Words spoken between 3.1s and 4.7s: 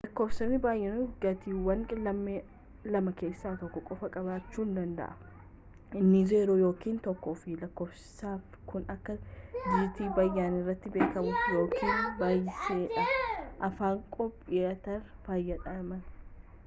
keessa tokko qofa qabachu